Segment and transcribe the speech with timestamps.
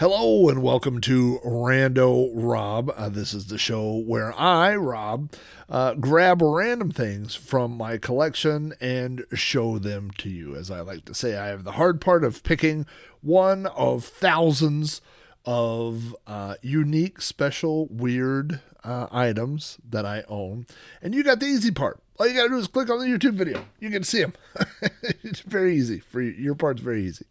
[0.00, 2.90] Hello and welcome to Rando Rob.
[2.96, 5.30] Uh, this is the show where I, Rob,
[5.68, 10.56] uh, grab random things from my collection and show them to you.
[10.56, 12.86] As I like to say, I have the hard part of picking
[13.20, 15.02] one of thousands
[15.44, 20.66] of uh, unique, special, weird uh, items that I own.
[21.02, 22.00] And you got the easy part.
[22.18, 23.64] All you got to do is click on the YouTube video.
[23.78, 24.34] You can see them.
[25.02, 26.00] it's very easy.
[26.00, 26.32] For you.
[26.32, 27.24] Your part's very easy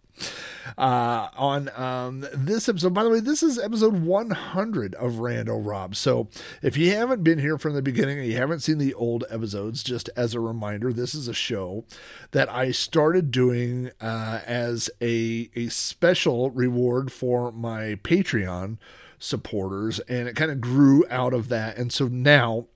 [0.78, 2.94] uh, on um, this episode.
[2.94, 5.96] By the way, this is episode 100 of Rando Rob.
[5.96, 6.28] So
[6.62, 9.84] if you haven't been here from the beginning and you haven't seen the old episodes,
[9.84, 11.86] just as a reminder, this is a show
[12.32, 18.78] that I started doing uh, as a, a special reward for my Patreon
[19.19, 21.78] supporters, and it kind of grew out of that.
[21.78, 22.68] And so now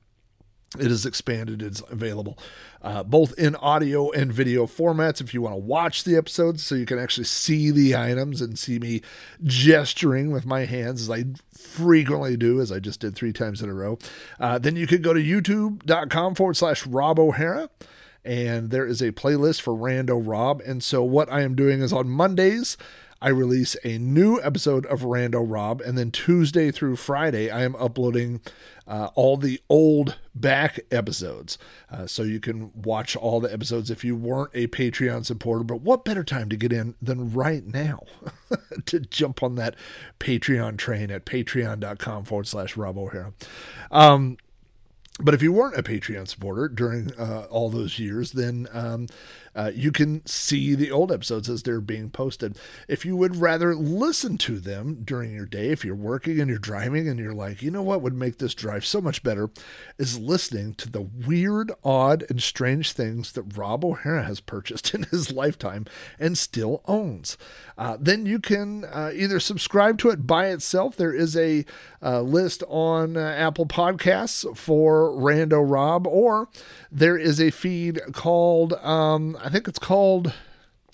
[0.80, 1.62] it is expanded.
[1.62, 2.38] It's available
[2.84, 6.76] uh, both in audio and video formats if you want to watch the episodes so
[6.76, 9.02] you can actually see the items and see me
[9.42, 11.26] gesturing with my hands as I
[11.58, 13.98] frequently do, as I just did three times in a row.
[14.40, 17.70] Uh, then you could go to youtube.com forward slash Rob O'Hara
[18.26, 20.62] and there is a playlist for Rando Rob.
[20.62, 22.78] And so what I am doing is on Mondays,
[23.24, 27.74] I release a new episode of Rando Rob, and then Tuesday through Friday, I am
[27.78, 28.42] uploading
[28.86, 31.58] uh, all the old back episodes.
[31.90, 35.64] Uh, so you can watch all the episodes if you weren't a Patreon supporter.
[35.64, 38.04] But what better time to get in than right now
[38.88, 39.78] to jump on that
[40.20, 43.32] Patreon train at patreon.com forward slash Rob O'Hara.
[43.90, 44.36] Um,
[45.20, 49.08] but if you weren't a Patreon supporter during uh, all those years, then um,
[49.56, 52.58] uh, you can see the old episodes as they're being posted.
[52.88, 56.60] If you would rather listen to them during your day, if you're working and you're
[56.60, 59.50] driving and you're like, you know what would make this drive so much better,
[59.98, 65.04] is listening to the weird, odd, and strange things that Rob O'Hara has purchased in
[65.04, 65.86] his lifetime
[66.20, 67.38] and still owns.
[67.78, 70.96] Uh, then you can uh, either subscribe to it by itself.
[70.96, 71.66] There is a
[72.02, 76.50] uh, list on uh, Apple Podcasts for Rando Rob, or
[76.92, 80.34] there is a feed called um, I think it's called.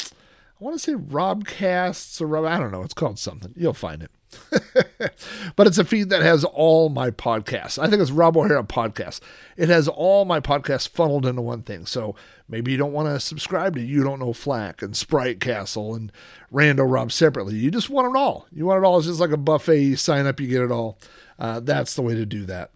[0.01, 2.45] I want to say Robcasts or Rob.
[2.45, 2.83] I don't know.
[2.83, 3.53] It's called something.
[3.55, 4.11] You'll find it.
[5.55, 7.79] but it's a feed that has all my podcasts.
[7.79, 9.21] I think it's Rob O'Hara Podcast.
[9.55, 11.85] It has all my podcasts funneled into one thing.
[11.85, 12.15] So
[12.47, 16.11] maybe you don't want to subscribe to You Don't Know Flack and Sprite Castle and
[16.53, 17.55] Rando Rob separately.
[17.55, 18.47] You just want it all.
[18.51, 18.97] You want it all.
[18.97, 19.81] It's just like a buffet.
[19.81, 20.99] You sign up, you get it all.
[21.37, 22.71] Uh, that's the way to do that.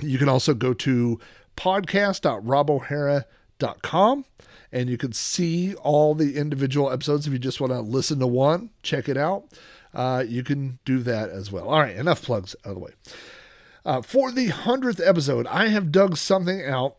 [0.00, 1.20] You can also go to
[1.56, 4.24] podcast.robohara.com
[4.72, 8.26] and you can see all the individual episodes if you just want to listen to
[8.26, 9.44] one, check it out.
[9.92, 11.68] Uh, you can do that as well.
[11.68, 12.92] All right, enough plugs out of the way.
[13.84, 16.96] Uh, for the 100th episode, I have dug something out.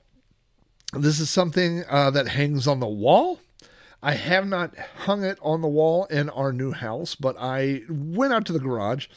[0.93, 3.39] This is something uh, that hangs on the wall.
[4.03, 8.33] I have not hung it on the wall in our new house, but I went
[8.33, 9.07] out to the garage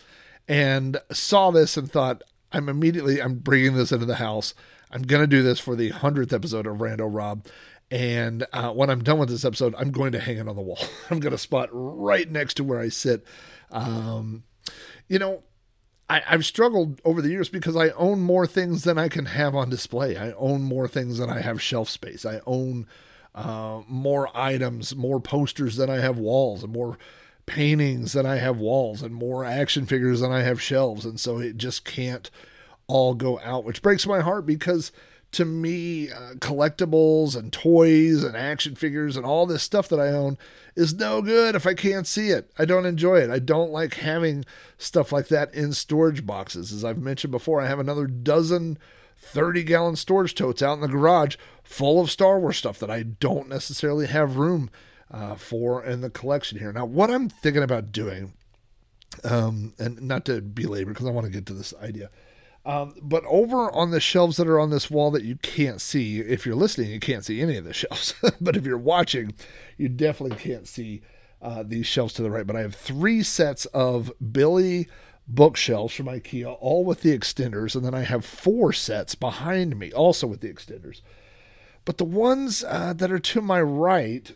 [0.46, 2.22] and saw this and thought,
[2.52, 4.54] I'm immediately I'm bringing this into the house.
[4.90, 7.46] I'm gonna do this for the hundredth episode of Rando Rob,
[7.94, 10.62] and uh, when I'm done with this episode, I'm going to hang it on the
[10.62, 10.80] wall.
[11.10, 13.24] I'm going to spot right next to where I sit.
[13.70, 14.42] Um,
[15.06, 15.44] you know,
[16.10, 19.54] I, have struggled over the years because I own more things than I can have
[19.54, 20.16] on display.
[20.16, 22.26] I own more things than I have shelf space.
[22.26, 22.88] I own
[23.32, 26.98] uh, more items, more posters than I have walls, and more
[27.46, 31.04] paintings than I have walls, and more action figures than I have shelves.
[31.04, 32.28] And so it just can't
[32.88, 34.90] all go out, which breaks my heart because
[35.34, 40.08] to me, uh, collectibles and toys and action figures and all this stuff that I
[40.08, 40.38] own
[40.74, 42.50] is no good if I can't see it.
[42.58, 43.30] I don't enjoy it.
[43.30, 44.44] I don't like having
[44.78, 46.72] stuff like that in storage boxes.
[46.72, 48.78] As I've mentioned before, I have another dozen
[49.16, 53.02] 30 gallon storage totes out in the garage full of Star Wars stuff that I
[53.02, 54.70] don't necessarily have room
[55.10, 56.72] uh, for in the collection here.
[56.72, 58.34] Now, what I'm thinking about doing,
[59.22, 62.10] um, and not to belabor because I want to get to this idea
[62.66, 66.20] um, but over on the shelves that are on this wall that you can't see,
[66.20, 68.14] if you're listening, you can't see any of the shelves.
[68.40, 69.34] but if you're watching,
[69.76, 71.02] you definitely can't see
[71.42, 72.46] uh, these shelves to the right.
[72.46, 74.88] But I have three sets of Billy
[75.28, 77.74] bookshelves from IKEA, all with the extenders.
[77.74, 81.02] And then I have four sets behind me, also with the extenders.
[81.84, 84.34] But the ones uh, that are to my right,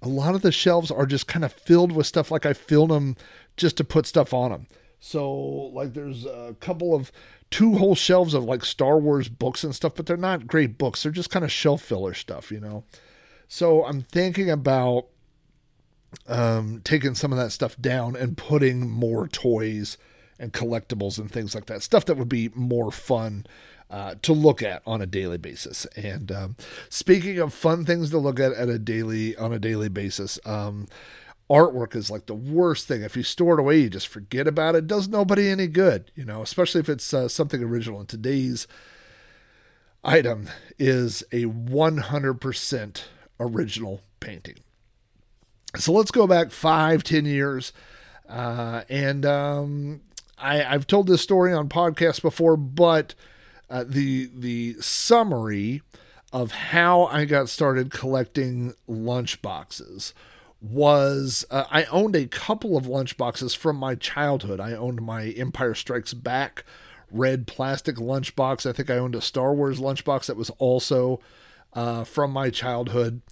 [0.00, 2.90] a lot of the shelves are just kind of filled with stuff like I filled
[2.90, 3.16] them
[3.58, 4.66] just to put stuff on them.
[5.00, 7.10] So like there's a couple of
[7.50, 11.02] two whole shelves of like Star Wars books and stuff, but they're not great books.
[11.02, 12.84] They're just kind of shelf filler stuff, you know.
[13.48, 15.06] So I'm thinking about
[16.28, 19.96] um, taking some of that stuff down and putting more toys
[20.38, 21.82] and collectibles and things like that.
[21.82, 23.46] Stuff that would be more fun
[23.90, 25.84] uh, to look at on a daily basis.
[25.96, 26.56] And um,
[26.88, 30.86] speaking of fun things to look at at a daily on a daily basis, um,
[31.50, 33.02] artwork is like the worst thing.
[33.02, 34.78] If you store it away, you just forget about it.
[34.78, 37.98] it does nobody any good, you know, especially if it's uh, something original.
[37.98, 38.68] And today's
[40.04, 40.48] item
[40.78, 43.02] is a 100%
[43.40, 44.60] original painting.
[45.76, 47.72] So let's go back five, ten years.
[48.28, 50.02] Uh, and um,
[50.38, 53.14] I, have told this story on podcasts before, but
[53.68, 55.82] uh, the the summary
[56.32, 60.12] of how I got started collecting lunch boxes
[60.60, 64.60] was uh, I owned a couple of lunchboxes from my childhood.
[64.60, 66.64] I owned my Empire Strikes Back
[67.10, 68.68] red plastic lunchbox.
[68.68, 71.20] I think I owned a Star Wars lunchbox that was also
[71.72, 73.22] uh, from my childhood.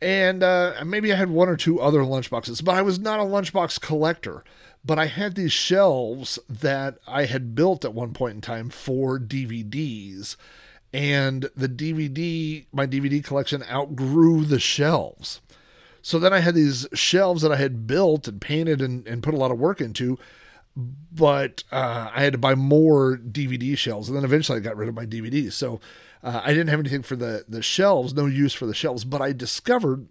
[0.00, 3.24] And uh, maybe I had one or two other lunchboxes, but I was not a
[3.24, 4.44] lunchbox collector.
[4.84, 9.18] But I had these shelves that I had built at one point in time for
[9.18, 10.36] DVDs.
[10.92, 15.40] And the DVD, my DVD collection outgrew the shelves.
[16.06, 19.34] So then I had these shelves that I had built and painted and, and put
[19.34, 20.16] a lot of work into,
[20.76, 24.08] but uh, I had to buy more DVD shelves.
[24.08, 25.54] And then eventually I got rid of my DVDs.
[25.54, 25.80] So
[26.22, 29.20] uh, I didn't have anything for the, the shelves, no use for the shelves, but
[29.20, 30.06] I discovered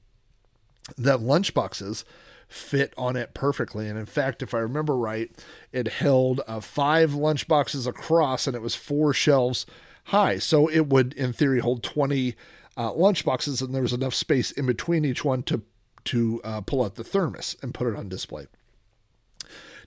[0.97, 2.03] that lunchboxes
[2.49, 3.87] fit on it perfectly.
[3.87, 5.31] And in fact, if I remember right,
[5.71, 9.65] it held uh, five lunchboxes across and it was four shelves
[10.07, 10.39] high.
[10.39, 12.35] So it would, in theory, hold 20
[12.75, 15.61] uh, lunchboxes, and there was enough space in between each one to
[16.05, 18.47] to uh, pull out the thermos and put it on display.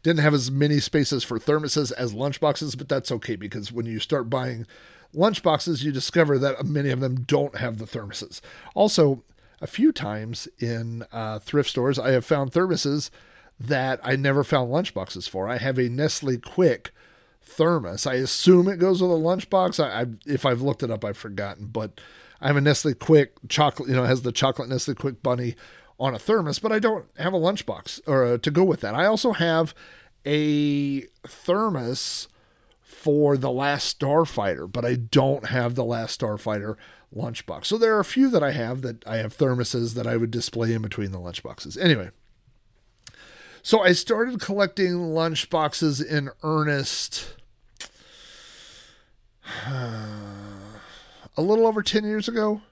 [0.02, 3.98] Didn't have as many spaces for thermoses as lunchboxes, but that's okay because when you
[3.98, 4.66] start buying
[5.14, 8.40] lunchboxes, you discover that many of them don't have the thermoses.
[8.74, 9.22] Also,
[9.60, 13.10] a few times in uh, thrift stores, I have found thermoses
[13.58, 15.48] that I never found lunchboxes for.
[15.48, 16.88] I have a Nestle Quik
[17.42, 18.06] thermos.
[18.06, 19.82] I assume it goes with a lunchbox.
[19.82, 22.00] I, I if I've looked it up, I've forgotten, but
[22.40, 23.88] I have a Nestle Quik chocolate.
[23.88, 25.56] You know, has the chocolate Nestle Quik bunny
[25.98, 28.94] on a thermos, but I don't have a lunchbox or uh, to go with that.
[28.94, 29.74] I also have
[30.24, 32.28] a thermos
[32.80, 36.76] for the Last Starfighter, but I don't have the Last Starfighter
[37.14, 37.66] lunchbox.
[37.66, 40.30] So there are a few that I have that I have thermoses that I would
[40.30, 41.80] display in between the lunchboxes.
[41.80, 42.10] Anyway,
[43.62, 47.34] so I started collecting lunchboxes in earnest
[49.66, 52.62] a little over 10 years ago,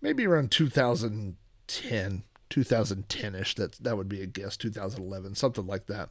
[0.00, 2.22] maybe around 2010.
[2.50, 3.54] 2010ish.
[3.54, 4.56] That that would be a guess.
[4.56, 6.10] 2011, something like that.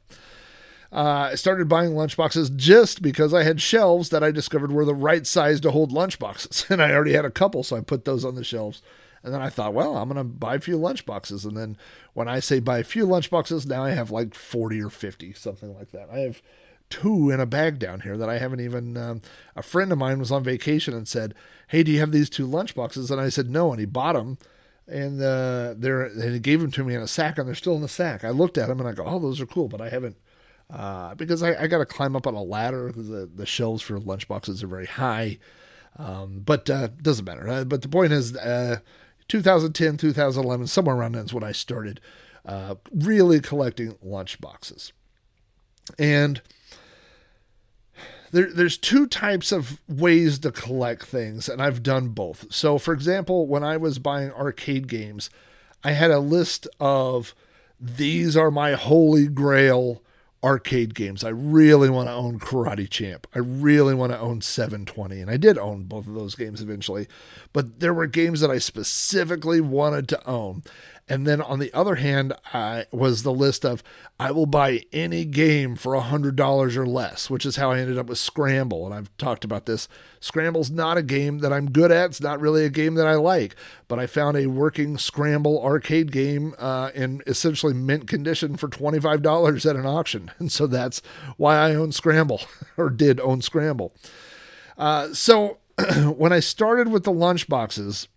[0.92, 4.96] Uh, I started buying lunchboxes just because I had shelves that I discovered were the
[4.96, 8.26] right size to hold lunchboxes, and I already had a couple, so I put those
[8.26, 8.82] on the shelves.
[9.22, 11.46] And then I thought, well, I'm going to buy a few lunchboxes.
[11.46, 11.76] And then
[12.14, 15.78] when I say buy a few lunchboxes, now I have like 40 or 50, something
[15.78, 16.10] like that.
[16.10, 16.42] I have
[16.90, 18.98] two in a bag down here that I haven't even.
[18.98, 19.22] Um,
[19.56, 21.36] a friend of mine was on vacation and said,
[21.68, 24.38] "Hey, do you have these two lunchboxes?" And I said, "No," and he bought them
[24.90, 27.82] and uh, they're he gave them to me in a sack, and they're still in
[27.82, 28.24] the sack.
[28.24, 30.18] I looked at them and I go, "Oh, those are cool," but I haven't
[30.72, 34.00] uh, because I, I got to climb up on a ladder the the shelves for
[34.00, 35.38] lunchboxes are very high.
[35.98, 37.48] Um, but uh, doesn't matter.
[37.48, 38.80] Uh, but the point is, uh,
[39.28, 42.00] 2010, 2011, somewhere around then is when I started
[42.46, 44.92] uh, really collecting lunchboxes,
[45.98, 46.42] and
[48.32, 52.46] there, there's two types of ways to collect things, and I've done both.
[52.54, 55.30] So, for example, when I was buying arcade games,
[55.84, 57.34] I had a list of
[57.80, 60.02] these are my holy grail
[60.44, 61.24] arcade games.
[61.24, 63.28] I really want to own Karate Champ.
[63.36, 65.20] I really want to own 720.
[65.20, 67.08] And I did own both of those games eventually.
[67.52, 70.64] But there were games that I specifically wanted to own.
[71.10, 73.82] And then on the other hand, I was the list of
[74.20, 77.80] I will buy any game for a hundred dollars or less, which is how I
[77.80, 78.86] ended up with Scramble.
[78.86, 79.88] And I've talked about this.
[80.20, 82.12] Scramble's not a game that I'm good at.
[82.12, 83.56] It's not really a game that I like,
[83.88, 89.00] but I found a working Scramble arcade game uh, in essentially mint condition for twenty
[89.00, 91.02] five dollars at an auction, and so that's
[91.38, 92.42] why I own Scramble
[92.78, 93.96] or did own Scramble.
[94.78, 95.58] Uh, so
[96.16, 98.08] when I started with the lunch boxes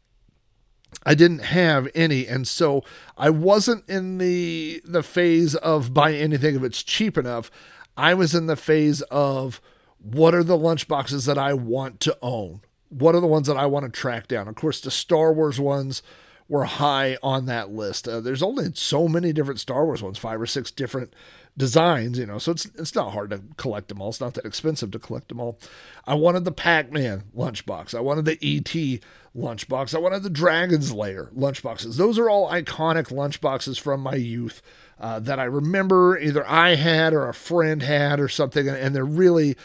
[1.04, 2.84] I didn't have any, and so
[3.16, 7.50] I wasn't in the the phase of buy anything if it's cheap enough.
[7.96, 9.60] I was in the phase of
[9.98, 12.60] what are the lunch boxes that I want to own?
[12.88, 14.48] What are the ones that I want to track down?
[14.48, 16.02] Of course, the Star Wars ones
[16.48, 18.06] were high on that list.
[18.06, 21.14] Uh, there's only so many different Star Wars ones, five or six different
[21.56, 24.10] designs, you know, so it's it's not hard to collect them all.
[24.10, 25.58] It's not that expensive to collect them all.
[26.06, 27.94] I wanted the Pac-Man lunchbox.
[27.94, 29.00] I wanted the ET
[29.36, 29.94] lunchbox.
[29.94, 31.96] I wanted the Dragon's Lair lunchboxes.
[31.96, 34.62] Those are all iconic lunchboxes from my youth
[35.00, 39.04] uh, that I remember either I had or a friend had or something, and, they're
[39.04, 39.56] really.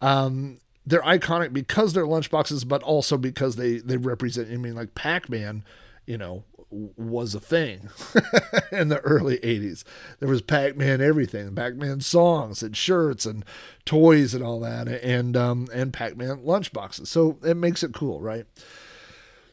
[0.00, 4.52] Um, they're iconic because they're lunchboxes, but also because they they represent.
[4.52, 5.64] I mean, like Pac-Man,
[6.06, 7.88] you know, was a thing
[8.72, 9.84] in the early 80s.
[10.18, 13.44] There was Pac Man everything, Pac Man songs and shirts and
[13.84, 17.06] toys and all that, and, um, and Pac Man lunchboxes.
[17.06, 18.46] So it makes it cool, right?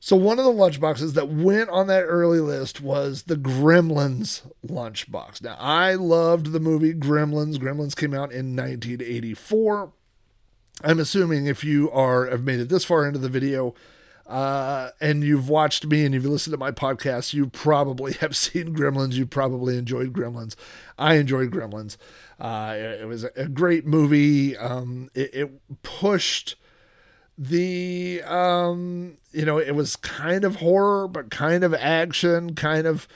[0.05, 5.41] So one of the lunchboxes that went on that early list was the Gremlins lunchbox.
[5.41, 7.55] Now I loved the movie Gremlins.
[7.55, 9.93] Gremlins came out in 1984.
[10.83, 13.75] I'm assuming if you are have made it this far into the video,
[14.27, 18.75] uh, and you've watched me and you've listened to my podcast, you probably have seen
[18.75, 19.13] Gremlins.
[19.13, 20.55] You probably enjoyed Gremlins.
[20.97, 21.95] I enjoyed Gremlins.
[22.37, 24.57] Uh, it, was a great movie.
[24.57, 26.57] Um, it, it, pushed
[27.37, 33.07] the um you know it was kind of horror but kind of action kind of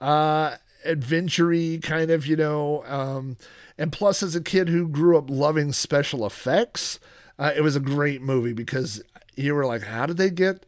[0.00, 3.36] uh adventure kind of you know um
[3.78, 6.98] and plus as a kid who grew up loving special effects
[7.38, 9.02] uh, it was a great movie because
[9.36, 10.66] you were like how did they get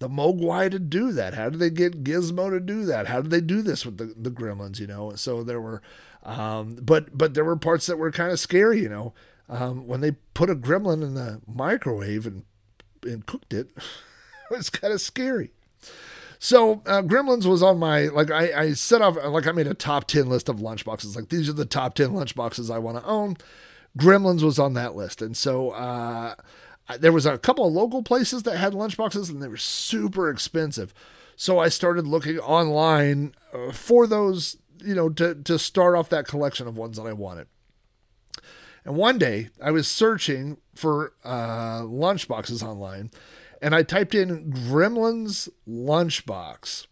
[0.00, 1.34] the mogwai to do that?
[1.34, 3.06] How did they get gizmo to do that?
[3.06, 5.14] How did they do this with the, the gremlins you know?
[5.14, 5.82] So there were
[6.22, 9.12] um but but there were parts that were kind of scary you know
[9.48, 12.44] um, when they put a gremlin in the microwave and
[13.02, 13.70] and cooked it,
[14.50, 15.50] it was kind of scary.
[16.38, 19.74] So uh, Gremlins was on my like I, I set off like I made a
[19.74, 21.16] top ten list of lunchboxes.
[21.16, 23.36] Like these are the top ten lunchboxes I want to own.
[23.98, 26.34] Gremlins was on that list, and so uh,
[26.98, 30.92] there was a couple of local places that had lunchboxes, and they were super expensive.
[31.36, 36.26] So I started looking online uh, for those, you know, to to start off that
[36.26, 37.46] collection of ones that I wanted.
[38.84, 43.10] And one day I was searching for uh, lunchboxes online
[43.62, 46.86] and I typed in Gremlins lunchbox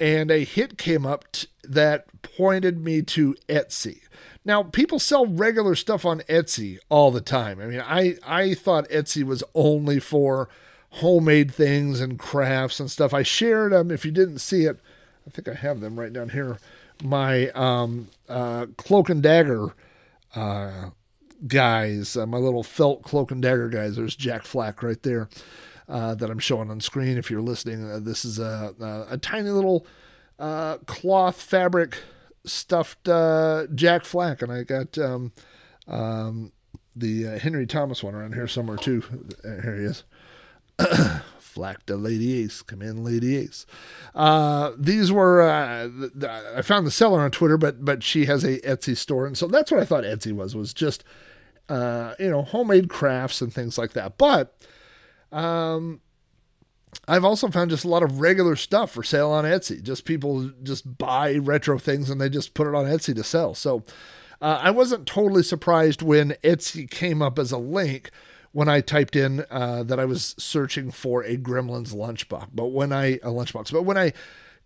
[0.00, 4.00] and a hit came up t- that pointed me to Etsy.
[4.44, 7.60] Now, people sell regular stuff on Etsy all the time.
[7.60, 10.48] I mean, I, I thought Etsy was only for
[10.90, 13.14] homemade things and crafts and stuff.
[13.14, 13.92] I shared them.
[13.92, 14.80] If you didn't see it,
[15.24, 16.58] I think I have them right down here.
[17.04, 19.72] My um, uh, cloak and dagger
[20.34, 20.90] uh,
[21.46, 23.96] guys, uh, my little felt cloak and dagger guys.
[23.96, 25.28] There's Jack Flack right there
[25.88, 27.18] uh, that I'm showing on screen.
[27.18, 29.86] If you're listening, uh, this is a, a, a tiny little
[30.38, 31.98] uh, cloth fabric
[32.44, 35.32] stuffed uh, Jack Flack, and I got um,
[35.86, 36.52] um,
[36.94, 39.02] the uh, Henry Thomas one around here somewhere too.
[39.42, 40.04] Here he is.
[41.38, 42.62] Flack the Lady Ace.
[42.62, 43.66] Come in, Lady Ace.
[44.14, 45.88] Uh, these were uh,
[46.56, 49.46] I found the seller on Twitter, but but she has a Etsy store, and so
[49.46, 51.04] that's what I thought Etsy was was just
[51.72, 54.18] uh, you know, homemade crafts and things like that.
[54.18, 54.54] But
[55.32, 56.02] um,
[57.08, 59.82] I've also found just a lot of regular stuff for sale on Etsy.
[59.82, 63.54] Just people just buy retro things and they just put it on Etsy to sell.
[63.54, 63.84] So
[64.42, 68.10] uh, I wasn't totally surprised when Etsy came up as a link
[68.52, 72.48] when I typed in uh, that I was searching for a Gremlins lunchbox.
[72.52, 74.12] But when I a lunchbox, but when I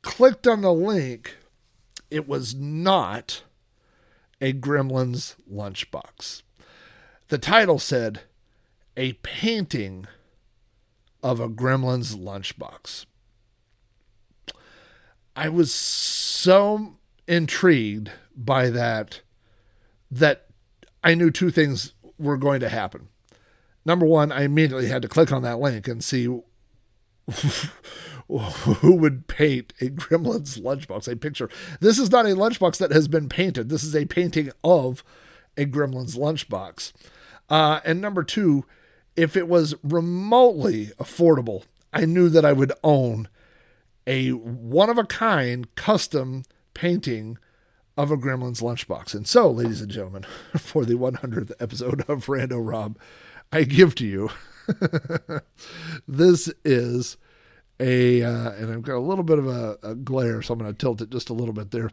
[0.03, 1.37] clicked on the link,
[2.11, 3.45] it was not
[4.41, 6.43] a Gremlins lunchbox.
[7.29, 8.21] The title said,
[8.97, 10.07] A Painting
[11.23, 13.07] of a Gremlin's Lunchbox.
[15.35, 16.95] I was so
[17.27, 19.23] intrigued by that
[20.11, 20.47] that
[21.03, 23.09] I knew two things were going to happen.
[23.85, 26.25] Number one, I immediately had to click on that link and see
[28.29, 31.51] who would paint a gremlin's lunchbox, a picture.
[31.81, 33.69] This is not a lunchbox that has been painted.
[33.69, 35.03] This is a painting of
[35.57, 36.93] a gremlin's lunchbox.
[37.49, 38.65] Uh, and number two,
[39.15, 43.29] if it was remotely affordable, I knew that I would own
[44.07, 47.39] a one of a kind custom painting
[47.97, 49.15] of a Gremlin's lunchbox.
[49.15, 50.27] And so, ladies and gentlemen,
[50.57, 52.99] for the 100th episode of Rando Rob,
[53.53, 54.31] I give to you
[56.09, 57.17] this is
[57.79, 60.73] a, uh, and I've got a little bit of a, a, glare, so I'm going
[60.73, 61.91] to tilt it just a little bit there.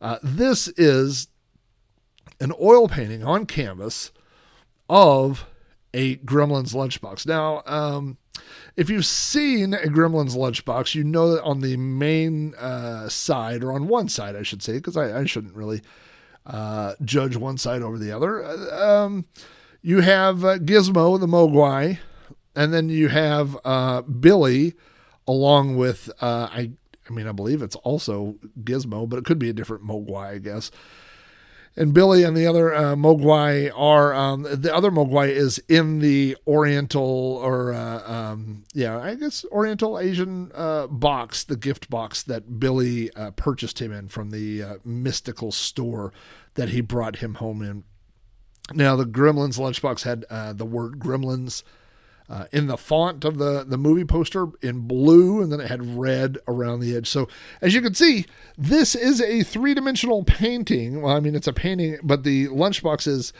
[0.00, 1.28] Uh, this is
[2.40, 4.12] an oil painting on canvas
[4.88, 5.46] of
[5.92, 7.26] a Gremlins lunchbox.
[7.26, 8.18] Now, um,
[8.76, 13.72] if you've seen a Gremlins lunchbox, you know that on the main uh, side, or
[13.72, 15.82] on one side, I should say, because I, I, shouldn't really
[16.44, 18.44] uh, judge one side over the other.
[18.44, 19.26] Uh, um,
[19.80, 21.98] you have uh, Gizmo, the Mogwai,
[22.56, 24.74] and then you have uh, Billy,
[25.26, 26.72] along with uh, I.
[27.06, 30.38] I mean, I believe it's also Gizmo, but it could be a different Mogwai, I
[30.38, 30.70] guess
[31.76, 36.36] and Billy and the other uh, Mogwai are um, the other Mogwai is in the
[36.46, 37.02] Oriental
[37.42, 43.12] or uh, um, yeah, I guess Oriental Asian uh, box, the gift box that Billy
[43.14, 46.12] uh, purchased him in from the uh, mystical store
[46.54, 47.84] that he brought him home in.
[48.72, 51.64] Now the Gremlins lunchbox had uh, the word Gremlins
[52.28, 55.96] uh, in the font of the, the movie poster in blue, and then it had
[55.96, 57.08] red around the edge.
[57.08, 57.28] So,
[57.60, 58.26] as you can see,
[58.56, 61.02] this is a three dimensional painting.
[61.02, 63.32] Well, I mean, it's a painting, but the lunchbox is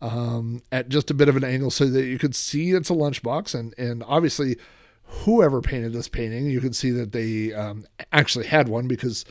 [0.00, 2.94] um, at just a bit of an angle so that you could see it's a
[2.94, 3.54] lunchbox.
[3.54, 4.56] And, and obviously,
[5.04, 9.24] whoever painted this painting, you can see that they um, actually had one because,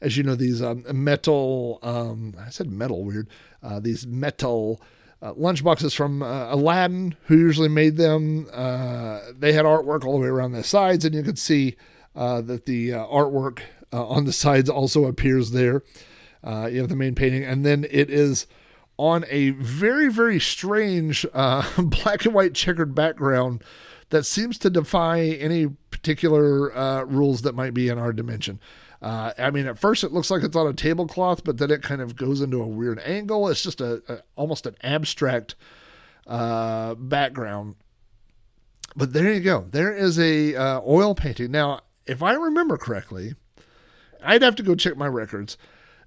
[0.00, 3.28] as you know, these um, metal, um, I said metal, weird,
[3.62, 4.80] uh, these metal
[5.22, 8.48] uh, lunchboxes from uh, Aladdin, who usually made them.
[8.52, 11.76] Uh, they had artwork all the way around the sides, and you could see
[12.16, 13.60] uh, that the uh, artwork
[13.92, 15.82] on the sides also appears there.
[16.44, 18.46] you have the main painting, and then it is
[18.96, 21.24] on a very, very strange
[21.78, 23.62] black and white checkered background
[24.10, 28.58] that seems to defy any particular rules that might be in our dimension.
[29.02, 31.82] Uh, I mean, at first it looks like it's on a tablecloth, but then it
[31.82, 33.48] kind of goes into a weird angle.
[33.48, 35.56] It's just a, a almost an abstract
[36.28, 37.74] uh, background.
[38.94, 39.66] But there you go.
[39.68, 41.50] There is a uh, oil painting.
[41.50, 43.34] Now, if I remember correctly,
[44.22, 45.56] I'd have to go check my records.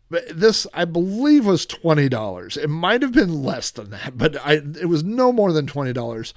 [0.09, 2.55] But this, I believe, was twenty dollars.
[2.55, 5.93] It might have been less than that, but I, it was no more than twenty
[5.93, 6.33] dollars.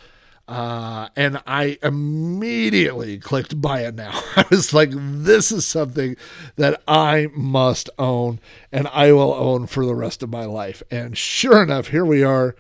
[0.49, 4.13] Uh, and I immediately clicked buy it now.
[4.37, 6.17] I was like, this is something
[6.57, 8.41] that I must own
[8.73, 10.83] and I will own for the rest of my life.
[10.91, 12.57] And sure enough, here we are,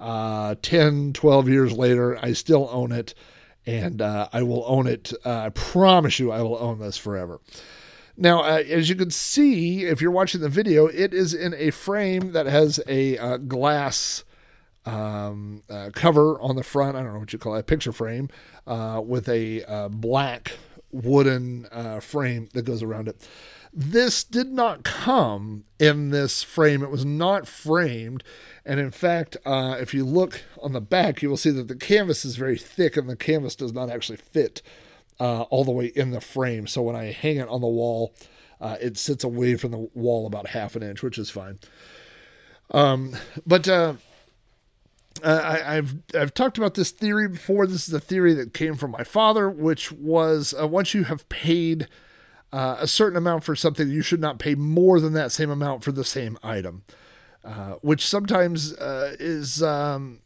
[0.00, 2.18] uh, 10, 12 years later.
[2.20, 3.14] I still own it
[3.64, 5.12] and uh, I will own it.
[5.24, 7.40] Uh, I promise you, I will own this forever.
[8.16, 11.70] Now, uh, as you can see, if you're watching the video, it is in a
[11.70, 14.24] frame that has a uh, glass
[14.88, 16.96] um, uh, cover on the front.
[16.96, 18.30] I don't know what you call it, a picture frame
[18.66, 20.52] uh, with a uh, black
[20.90, 23.28] wooden uh, frame that goes around it.
[23.70, 26.82] This did not come in this frame.
[26.82, 28.24] It was not framed.
[28.64, 31.76] And in fact, uh, if you look on the back, you will see that the
[31.76, 34.62] canvas is very thick and the canvas does not actually fit
[35.20, 36.66] uh, all the way in the frame.
[36.66, 38.14] So when I hang it on the wall,
[38.60, 41.58] it sits away from the wall about half an inch, which is fine.
[42.70, 43.14] Um,
[43.46, 43.68] but
[45.22, 47.66] uh, I, have I've talked about this theory before.
[47.66, 51.28] This is a theory that came from my father, which was uh, once you have
[51.28, 51.88] paid
[52.52, 55.84] uh, a certain amount for something, you should not pay more than that same amount
[55.84, 56.82] for the same item,
[57.44, 60.20] uh, which sometimes uh, is um,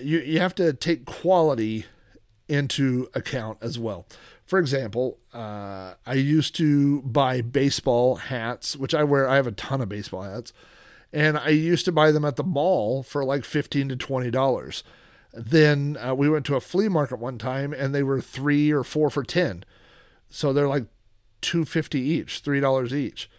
[0.00, 1.86] you you have to take quality
[2.48, 4.06] into account as well.
[4.44, 9.28] For example, I used to buy baseball hats, which I wear.
[9.28, 10.52] I have a ton of baseball hats
[11.12, 14.84] and I used to buy them at the mall for like fifteen to twenty dollars.
[15.32, 18.82] Then uh, we went to a flea market one time, and they were three or
[18.82, 19.64] four for ten,
[20.28, 20.86] so they're like
[21.40, 23.30] two fifty each, three dollars each.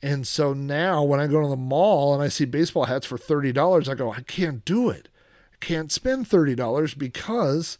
[0.00, 3.18] And so now when I go to the mall and I see baseball hats for
[3.18, 5.08] thirty dollars, I go, I can't do it.
[5.52, 7.78] I can't spend thirty dollars because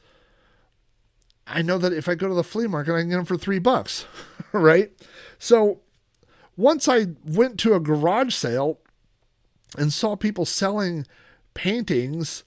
[1.46, 3.38] I know that if I go to the flea market, I can get them for
[3.38, 4.04] three bucks,
[4.52, 4.90] right?
[5.38, 5.80] So
[6.56, 8.80] once I went to a garage sale
[9.76, 11.06] and saw people selling
[11.54, 12.44] paintings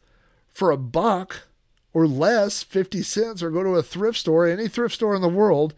[0.50, 1.48] for a buck
[1.94, 4.48] or less, 50 cents, or go to a thrift store.
[4.48, 5.74] Any thrift store in the world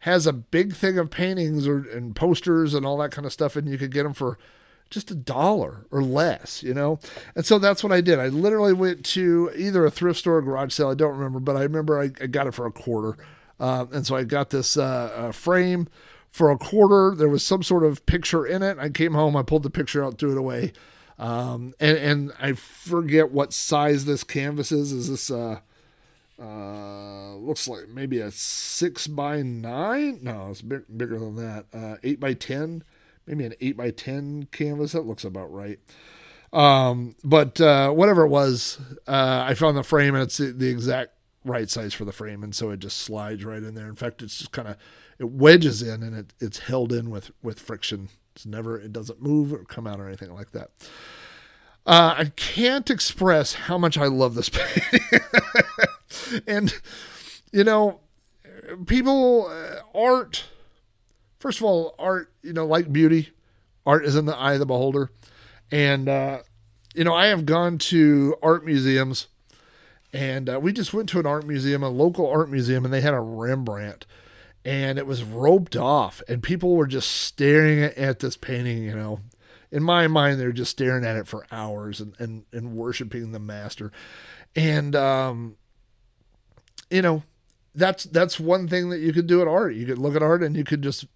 [0.00, 3.54] has a big thing of paintings or and posters and all that kind of stuff,
[3.54, 4.38] and you could get them for
[4.90, 6.98] just a dollar or less, you know?
[7.34, 8.18] And so that's what I did.
[8.18, 10.90] I literally went to either a thrift store or garage sale.
[10.90, 13.16] I don't remember, but I remember I, I got it for a quarter.
[13.58, 15.88] Uh, and so I got this uh, uh, frame
[16.32, 17.14] for a quarter.
[17.14, 18.78] There was some sort of picture in it.
[18.78, 20.72] I came home, I pulled the picture out, threw it away.
[21.18, 24.90] Um, and, and I forget what size this canvas is.
[24.90, 25.60] Is this, uh,
[26.40, 30.20] uh, looks like maybe a six by nine?
[30.22, 31.66] No, it's big, bigger than that.
[31.72, 32.82] Uh, eight by 10,
[33.26, 34.92] maybe an eight by 10 canvas.
[34.92, 35.78] That looks about right.
[36.52, 40.68] Um, but, uh, whatever it was, uh, I found the frame and it's the, the
[40.68, 41.12] exact
[41.44, 42.42] right size for the frame.
[42.42, 43.86] And so it just slides right in there.
[43.86, 44.76] In fact, it's just kind of,
[45.22, 48.08] it wedges in and it, it's held in with with friction.
[48.34, 50.70] It's never it doesn't move or come out or anything like that.
[51.86, 55.20] Uh, I can't express how much I love this painting,
[56.46, 56.74] and
[57.52, 58.00] you know,
[58.86, 60.44] people uh, art.
[61.38, 63.30] First of all, art you know like beauty,
[63.86, 65.10] art is in the eye of the beholder,
[65.70, 66.38] and uh,
[66.94, 69.28] you know I have gone to art museums,
[70.12, 73.00] and uh, we just went to an art museum, a local art museum, and they
[73.00, 74.04] had a Rembrandt
[74.64, 79.20] and it was roped off and people were just staring at this painting you know.
[79.70, 83.38] In my mind they're just staring at it for hours and and, and worshiping the
[83.38, 83.90] master.
[84.54, 85.56] And um
[86.90, 87.22] you know
[87.74, 89.74] that's that's one thing that you could do at art.
[89.74, 91.06] You could look at art and you could just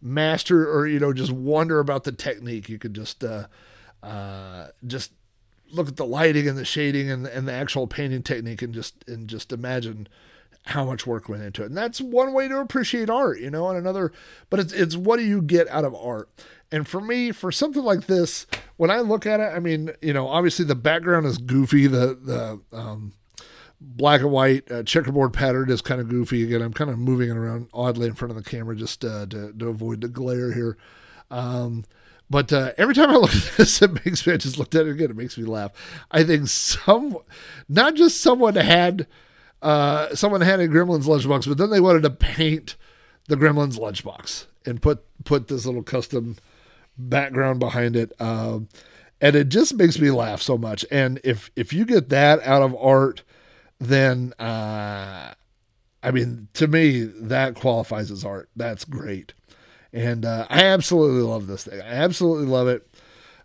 [0.00, 2.68] master or you know just wonder about the technique.
[2.68, 3.46] You could just uh
[4.02, 5.12] uh just
[5.70, 9.04] look at the lighting and the shading and and the actual painting technique and just
[9.08, 10.06] and just imagine
[10.66, 11.66] how much work went into it.
[11.66, 14.12] And that's one way to appreciate art, you know, and another
[14.50, 16.28] but it's it's what do you get out of art?
[16.70, 18.46] And for me, for something like this,
[18.76, 22.18] when I look at it, I mean, you know, obviously the background is goofy, the
[22.70, 23.12] the um
[23.80, 26.44] black and white uh, checkerboard pattern is kind of goofy.
[26.44, 29.26] Again, I'm kind of moving it around oddly in front of the camera just uh,
[29.26, 30.76] to, to avoid the glare here.
[31.30, 31.84] Um,
[32.30, 34.86] but uh, every time I look at this, it makes me, I just looked at
[34.86, 35.72] it again, it makes me laugh.
[36.10, 37.18] I think some,
[37.68, 39.06] not just someone had,
[39.62, 42.76] uh, someone had a Gremlins lunchbox, but then they wanted to paint
[43.28, 46.36] the Gremlins lunchbox and put, put this little custom
[46.98, 48.12] background behind it.
[48.20, 48.68] Um,
[49.20, 50.84] and it just makes me laugh so much.
[50.90, 53.22] And if, if you get that out of art,
[53.78, 55.34] then uh,
[56.02, 58.48] I mean, to me, that qualifies as art.
[58.56, 59.34] That's great,
[59.92, 61.80] and uh, I absolutely love this thing.
[61.80, 62.91] I absolutely love it.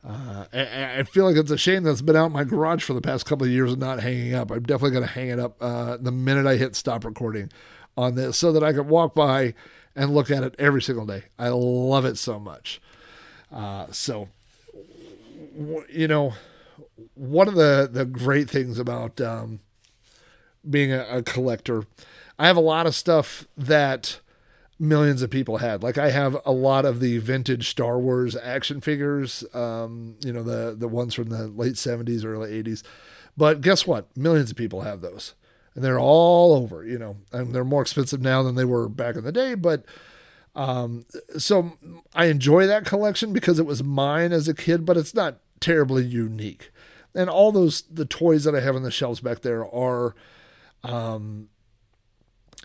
[0.06, 2.84] Uh, I, I, feel like it's a shame that it's been out in my garage
[2.84, 4.52] for the past couple of years and not hanging up.
[4.52, 7.52] I'm definitely going to hang it up uh, the minute I hit stop recording
[7.98, 9.54] on this, so that I can walk by
[9.96, 11.24] and look at it every single day.
[11.40, 12.80] I love it so much.
[13.52, 14.30] Uh, so,
[15.90, 16.34] you know,
[17.16, 19.60] one of the the great things about um,
[20.70, 21.84] being a, a collector.
[22.40, 24.20] I have a lot of stuff that
[24.80, 25.84] millions of people had.
[25.84, 30.44] Like I have a lot of the vintage Star Wars action figures, um, you know,
[30.44, 32.84] the the ones from the late 70s, early 80s.
[33.36, 34.16] But guess what?
[34.18, 35.34] Millions of people have those.
[35.76, 37.18] And they're all over, you know.
[37.32, 39.84] And they're more expensive now than they were back in the day, but
[40.56, 41.06] um,
[41.38, 41.78] so
[42.16, 46.04] I enjoy that collection because it was mine as a kid, but it's not terribly
[46.04, 46.72] unique.
[47.14, 50.16] And all those the toys that I have on the shelves back there are
[50.84, 51.50] um,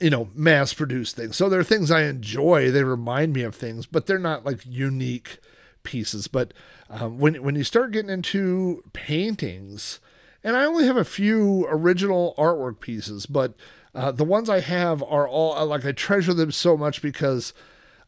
[0.01, 1.37] you know, mass produced things.
[1.37, 2.71] So they're things I enjoy.
[2.71, 5.39] They remind me of things, but they're not like unique
[5.83, 6.29] pieces.
[6.29, 6.53] But
[6.91, 10.01] um, when when you start getting into paintings,
[10.43, 13.55] and I only have a few original artwork pieces, but
[13.95, 17.53] uh, the ones I have are all like I treasure them so much because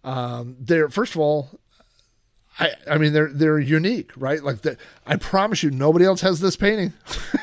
[0.03, 1.61] um, they're first of all.
[2.61, 4.43] I, I mean they're they're unique, right?
[4.43, 6.93] Like the, I promise you, nobody else has this painting.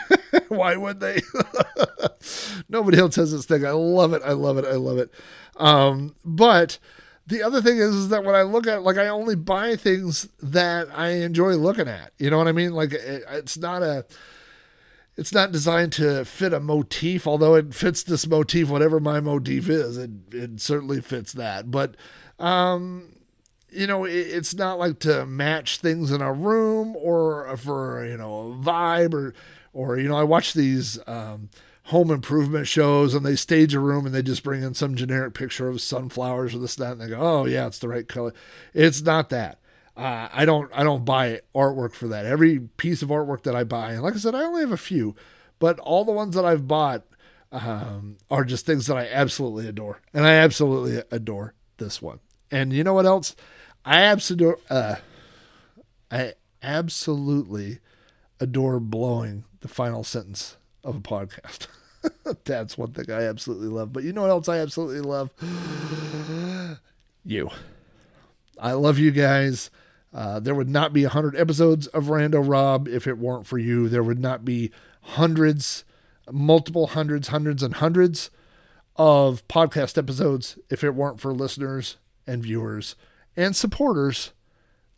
[0.47, 1.21] Why would they?
[2.69, 3.65] Nobody else has this thing.
[3.65, 4.21] I love it.
[4.23, 4.65] I love it.
[4.65, 5.11] I love it.
[5.57, 6.79] Um, but
[7.27, 10.27] the other thing is, is that when I look at like I only buy things
[10.41, 12.13] that I enjoy looking at.
[12.17, 12.73] You know what I mean?
[12.73, 14.05] Like it, it's not a
[15.17, 19.69] it's not designed to fit a motif, although it fits this motif, whatever my motif
[19.69, 19.97] is.
[19.97, 21.69] It it certainly fits that.
[21.69, 21.95] But
[22.39, 23.15] um,
[23.69, 28.17] you know, it, it's not like to match things in a room or for you
[28.17, 29.33] know a vibe or
[29.73, 31.49] or you know I watch these um,
[31.85, 35.33] home improvement shows and they stage a room and they just bring in some generic
[35.33, 38.33] picture of sunflowers or this that and they go oh yeah it's the right color.
[38.73, 39.59] It's not that.
[39.95, 42.25] Uh, I don't I don't buy artwork for that.
[42.25, 44.77] Every piece of artwork that I buy and like I said I only have a
[44.77, 45.15] few
[45.59, 47.03] but all the ones that I've bought
[47.51, 50.01] um, are just things that I absolutely adore.
[50.13, 52.19] And I absolutely adore this one.
[52.49, 53.35] And you know what else?
[53.85, 54.95] I absolutely uh,
[56.09, 57.79] I absolutely
[58.39, 61.67] adore blowing the final sentence of a podcast.
[62.45, 63.93] That's one thing I absolutely love.
[63.93, 65.31] But you know what else I absolutely love?
[67.23, 67.49] you.
[68.59, 69.69] I love you guys.
[70.13, 73.87] Uh, there would not be 100 episodes of Rando Rob if it weren't for you.
[73.87, 74.71] There would not be
[75.01, 75.83] hundreds,
[76.29, 78.29] multiple hundreds, hundreds, and hundreds
[78.97, 81.97] of podcast episodes if it weren't for listeners
[82.27, 82.95] and viewers
[83.37, 84.33] and supporters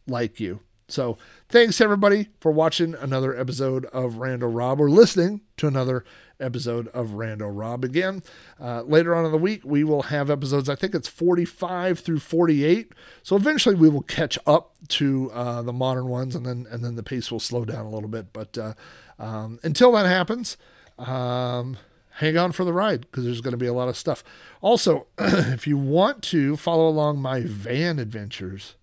[0.07, 0.61] like you.
[0.87, 1.17] So
[1.49, 6.03] thanks everybody for watching another episode of Rando Rob or listening to another
[6.39, 7.83] episode of Rando Rob.
[7.83, 8.21] Again,
[8.59, 12.19] uh, later on in the week, we will have episodes, I think it's 45 through
[12.19, 12.91] 48.
[13.23, 16.95] So eventually we will catch up to uh, the modern ones and then, and then
[16.95, 18.33] the pace will slow down a little bit.
[18.33, 18.73] But uh,
[19.17, 20.57] um, until that happens,
[20.97, 21.77] um,
[22.17, 24.23] hang on for the ride because there's going to be a lot of stuff.
[24.61, 28.75] Also, if you want to follow along my van adventures,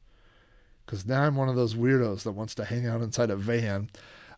[0.90, 3.90] because now I'm one of those weirdos that wants to hang out inside a van,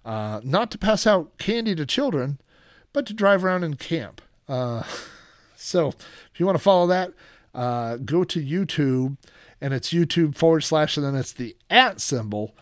[0.05, 2.39] uh, not to pass out candy to children,
[2.93, 4.21] but to drive around and camp.
[4.47, 4.83] Uh,
[5.57, 7.15] so if you want to follow that,
[7.55, 9.17] uh, go to YouTube
[9.63, 12.55] and it's YouTube forward slash and then it's the at symbol,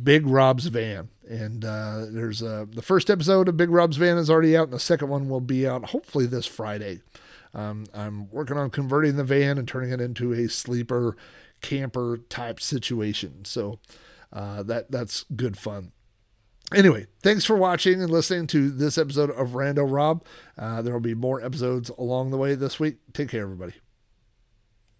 [0.00, 1.08] Big Rob's Van.
[1.28, 4.72] And uh, there's uh, the first episode of Big Rob's Van is already out, and
[4.72, 7.00] the second one will be out hopefully this Friday.
[7.54, 11.16] Um, I'm working on converting the van and turning it into a sleeper
[11.62, 13.44] camper type situation.
[13.44, 13.78] So
[14.32, 15.92] uh, that that's good fun.
[16.74, 20.24] Anyway, thanks for watching and listening to this episode of Rando Rob.
[20.56, 22.96] Uh, there will be more episodes along the way this week.
[23.12, 23.74] Take care, everybody.